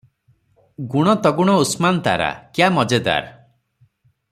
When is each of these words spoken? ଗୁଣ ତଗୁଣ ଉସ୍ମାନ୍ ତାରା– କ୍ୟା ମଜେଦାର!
ଗୁଣ 0.93 1.13
ତଗୁଣ 1.27 1.57
ଉସ୍ମାନ୍ 1.65 2.01
ତାରା– 2.09 2.31
କ୍ୟା 2.59 2.71
ମଜେଦାର! 2.79 3.31